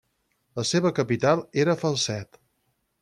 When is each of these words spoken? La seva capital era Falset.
La 0.59 0.63
seva 0.69 0.91
capital 1.01 1.43
era 1.65 1.77
Falset. 1.83 2.41